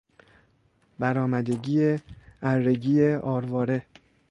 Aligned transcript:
برآمدگی 0.99 1.97
ارگی 2.41 3.13
آرواره 3.15 3.85